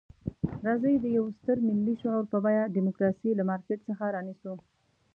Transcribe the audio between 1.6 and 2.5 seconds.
ملي شعور په